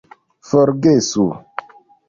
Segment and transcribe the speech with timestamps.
[0.47, 1.27] forgesu